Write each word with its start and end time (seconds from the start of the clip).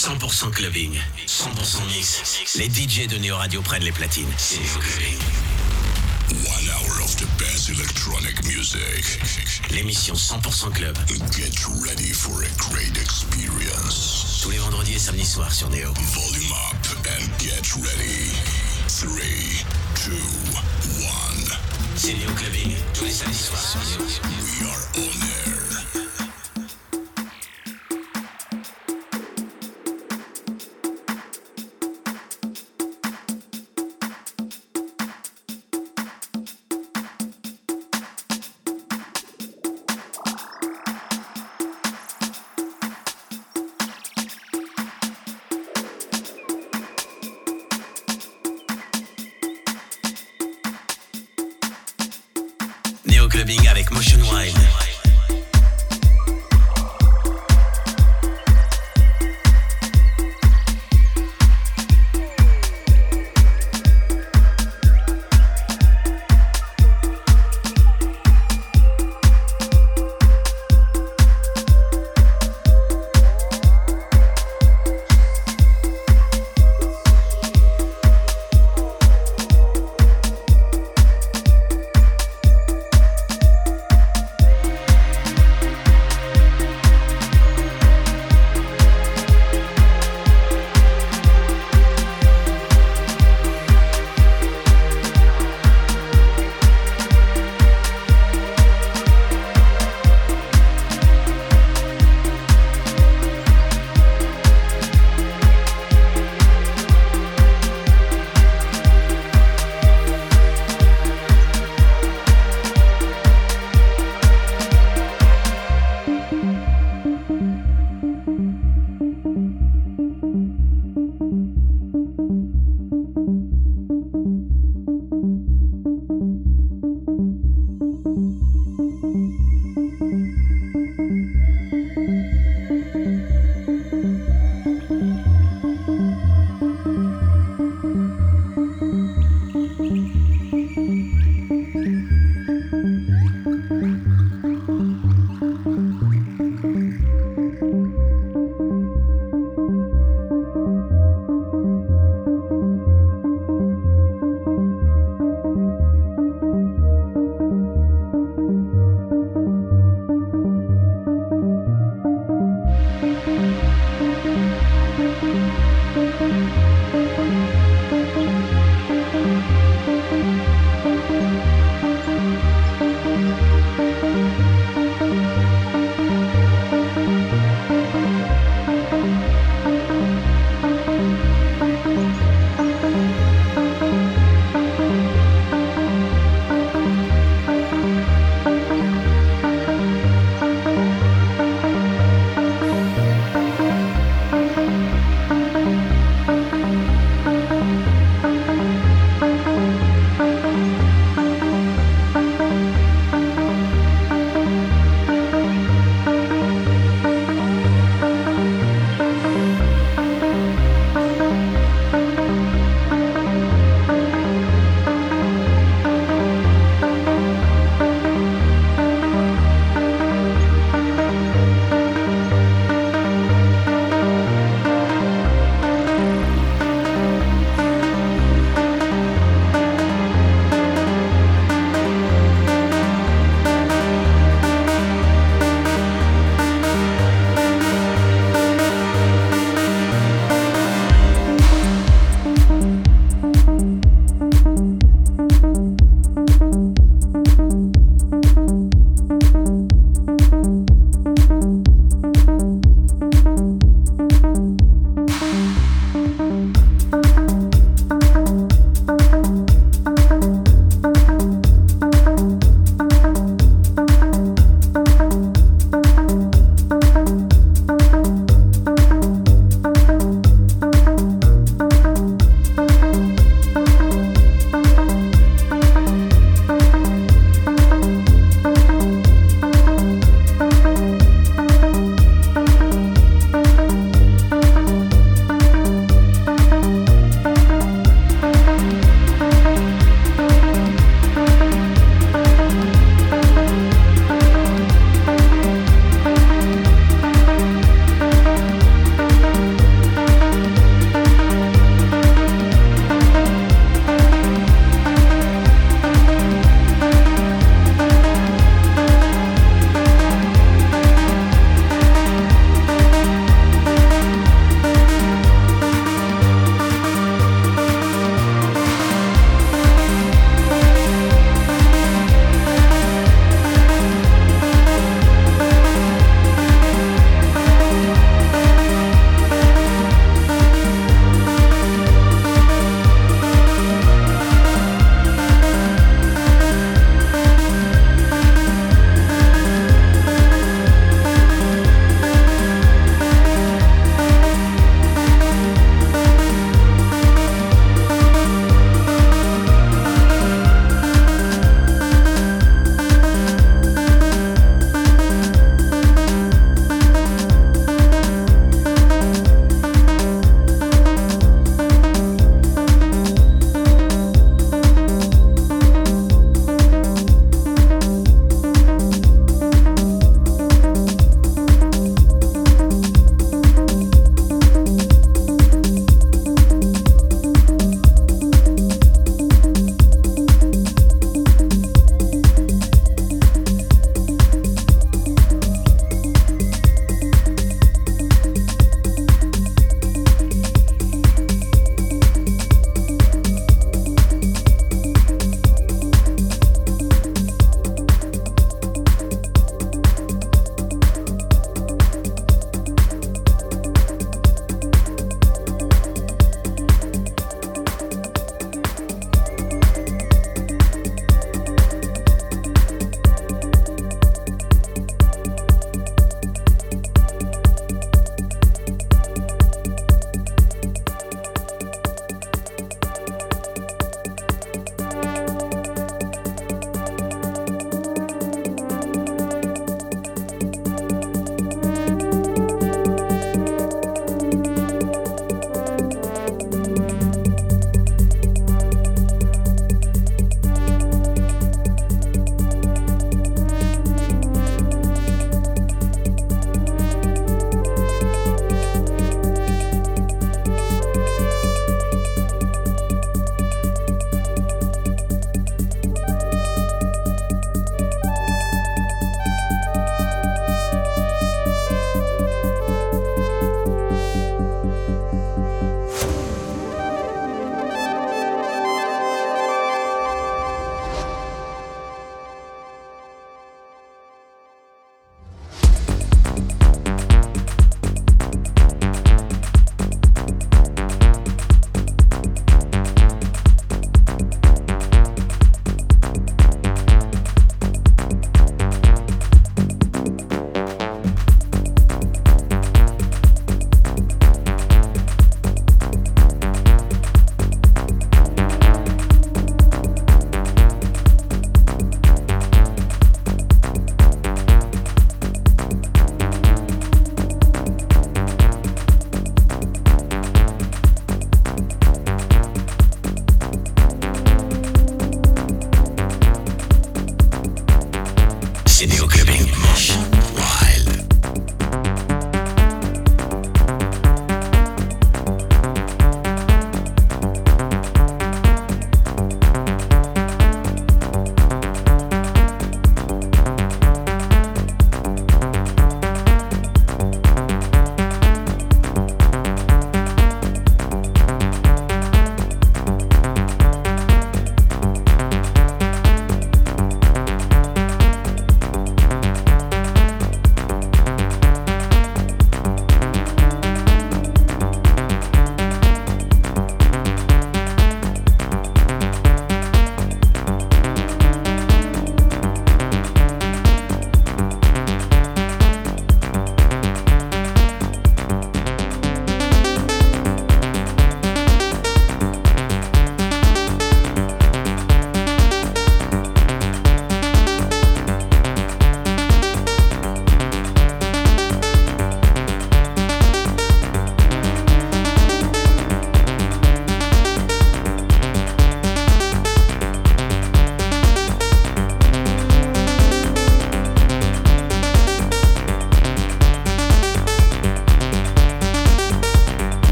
100% 0.00 0.50
clubbing, 0.52 0.98
100% 1.26 1.84
mix. 1.94 2.56
Les 2.56 2.70
DJ 2.70 3.06
de 3.06 3.18
Neo 3.18 3.36
Radio 3.36 3.60
prennent 3.60 3.84
les 3.84 3.92
platines. 3.92 4.32
C'est 4.38 4.56
Clubbing. 4.56 5.18
One 6.30 6.70
hour 6.70 7.04
of 7.04 7.14
the 7.16 7.26
best 7.36 7.68
electronic 7.68 8.42
music. 8.46 9.20
L'émission 9.70 10.14
100% 10.14 10.72
club. 10.72 10.96
Get 11.36 11.52
ready 11.84 12.14
for 12.14 12.32
a 12.42 12.48
great 12.56 12.96
experience. 12.96 14.40
Tous 14.42 14.48
les 14.48 14.58
vendredis 14.58 14.94
et 14.94 14.98
samedis 14.98 15.26
soirs 15.26 15.52
sur 15.52 15.68
Neo. 15.68 15.92
Volume 15.92 16.50
up 16.50 17.06
and 17.06 17.28
get 17.38 17.60
ready. 17.76 18.32
3, 18.88 19.06
2, 20.06 20.12
1. 21.02 21.58
C'est 21.96 22.14
Neo 22.14 22.32
Clubbing. 22.36 22.74
Tous 22.94 23.04
les 23.04 23.12
samedis 23.12 23.36
soirs 23.36 23.60
sur 23.60 23.80
Neo. 23.80 24.08
We 24.40 24.66
are 24.66 24.88
on 24.96 25.50
air. 25.50 25.59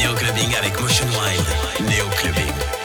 Neo 0.00 0.14
Clubbing 0.14 0.54
avec 0.56 0.80
Motion 0.80 1.06
Wild. 1.08 1.90
Neo 1.90 2.08
Clubbing. 2.16 2.79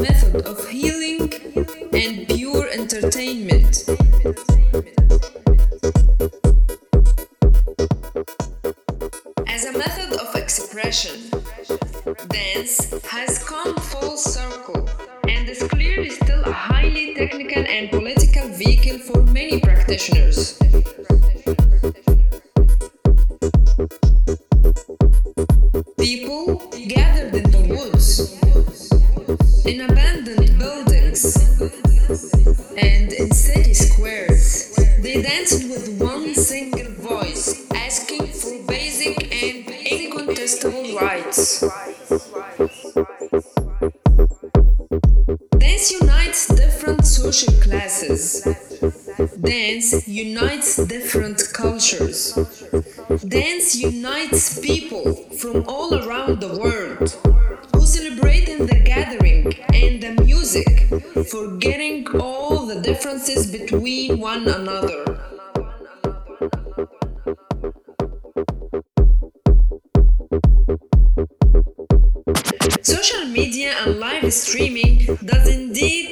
method 0.00 0.46
of 0.46 0.68
healing 0.68 1.32
and 1.92 2.26
pure 2.26 2.68
entertainment. 2.68 3.84
unites 50.40 50.76
different 50.86 51.42
cultures. 51.52 52.34
Dance 53.28 53.74
unites 53.74 54.58
people 54.60 55.12
from 55.36 55.64
all 55.68 55.94
around 55.94 56.40
the 56.40 56.58
world 56.58 57.10
who 57.74 57.84
celebrate 57.84 58.48
in 58.48 58.66
the 58.66 58.80
gathering 58.80 59.52
and 59.74 60.02
the 60.02 60.22
music, 60.24 60.88
forgetting 61.28 62.06
all 62.18 62.66
the 62.66 62.80
differences 62.80 63.50
between 63.50 64.18
one 64.18 64.48
another. 64.48 65.04
Social 72.82 73.26
media 73.26 73.74
and 73.80 74.00
live 74.00 74.32
streaming 74.32 75.04
does 75.24 75.46
indeed 75.48 76.09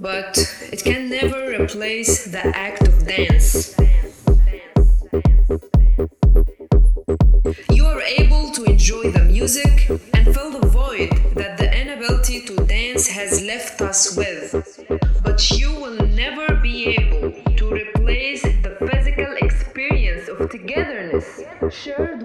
but 0.00 0.36
it 0.72 0.82
can 0.84 1.08
never 1.08 1.50
replace 1.60 2.24
the 2.26 2.44
act 2.56 2.86
of 2.86 3.06
dance. 3.06 3.76
You 7.70 7.86
are 7.86 8.00
able 8.00 8.50
to 8.52 8.64
enjoy 8.64 9.10
the 9.10 9.24
music 9.24 9.88
and 10.14 10.34
fill 10.34 10.50
the 10.50 10.66
void 10.66 11.10
that 11.34 11.58
the 11.58 11.68
inability 11.80 12.44
to 12.46 12.56
dance 12.66 13.08
has 13.08 13.42
left 13.42 13.80
us 13.80 14.16
with, 14.16 14.52
but 15.22 15.50
you 15.52 15.72
will 15.72 16.06
never 16.08 16.56
be 16.56 16.88
able 16.88 17.32
to 17.56 17.70
replace 17.70 18.42
the 18.42 18.76
physical 18.90 19.34
experience 19.36 20.28
of 20.28 20.50
togetherness 20.50 21.42
Sure. 21.70 22.17